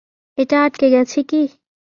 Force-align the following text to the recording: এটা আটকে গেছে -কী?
এটা 0.37 0.57
আটকে 0.65 0.87
গেছে 0.93 1.19
-কী? 1.23 1.41